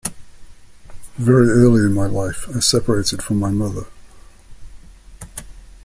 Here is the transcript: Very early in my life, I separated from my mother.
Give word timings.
Very 1.19 1.49
early 1.51 1.81
in 1.81 1.93
my 1.93 2.07
life, 2.07 2.47
I 2.55 2.59
separated 2.59 3.21
from 3.21 3.37
my 3.37 3.51
mother. 3.51 3.85